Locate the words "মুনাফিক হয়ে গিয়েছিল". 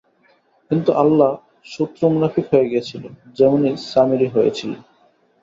2.13-3.03